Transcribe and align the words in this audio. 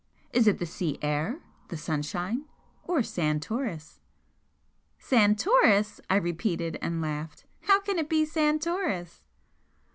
Is 0.33 0.47
it 0.47 0.57
the 0.57 0.65
sea 0.65 0.97
air, 1.03 1.41
the 1.67 1.77
sunshine, 1.77 2.45
or 2.85 3.03
Santoris?" 3.03 3.99
"Santoris!" 4.97 6.01
I 6.09 6.15
repeated, 6.15 6.79
and 6.81 7.03
laughed. 7.03 7.45
"How 7.65 7.79
can 7.81 7.99
it 7.99 8.09
be 8.09 8.25
Santoris?" 8.25 9.21